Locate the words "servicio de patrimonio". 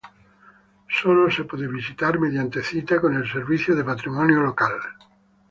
3.31-4.39